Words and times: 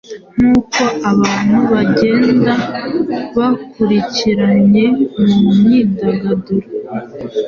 Nkuko 0.33 0.83
abantu 1.11 1.57
bagenda 1.71 2.53
bakurikiranye 3.37 4.85
mu 5.25 5.39
myidagaduro, 5.59 6.67